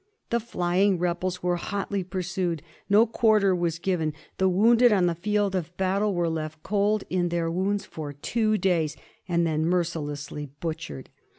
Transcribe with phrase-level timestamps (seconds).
[0.31, 5.53] The flying rebels were hotly pursued— no quarter was given; the wounded on the field
[5.53, 10.89] of battle were left cold in their wounds for two days, and then mercilessly butch
[10.89, 11.05] ered.